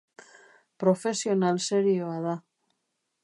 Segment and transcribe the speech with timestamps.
[0.83, 2.35] Profesional serioa da.